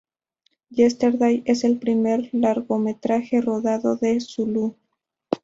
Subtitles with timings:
[0.71, 4.75] Yesterday es el primer largometraje rodado en zulú.